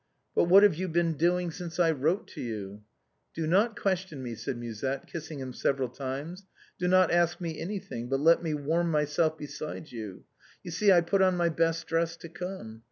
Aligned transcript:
"But 0.35 0.45
what 0.45 0.63
have 0.63 0.73
you 0.73 0.87
been 0.87 1.13
doing 1.13 1.51
since 1.51 1.79
I 1.79 1.91
wrote 1.91 2.27
to 2.29 2.41
you?"" 2.41 2.81
Do 3.35 3.45
not 3.45 3.79
question 3.79 4.23
me," 4.23 4.33
said 4.33 4.57
Musette, 4.57 5.05
kissing 5.05 5.39
him 5.39 5.53
several 5.53 5.89
times." 5.89 6.47
Do 6.79 6.87
not 6.87 7.11
ask 7.11 7.39
me 7.39 7.59
anything, 7.59 8.09
but 8.09 8.19
let 8.19 8.41
me 8.41 8.55
warm 8.55 8.89
myself 8.89 9.37
beside 9.37 9.91
you. 9.91 10.23
You 10.63 10.71
see 10.71 10.91
I 10.91 11.01
put 11.01 11.21
on 11.21 11.37
my 11.37 11.49
best 11.49 11.85
dress 11.85 12.17
to 12.17 12.29
come. 12.29 12.79